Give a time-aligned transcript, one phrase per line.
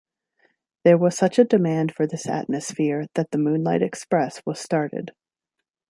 [0.83, 5.11] There was such a demand for this atmosphere that the "Moonlight Express" was started.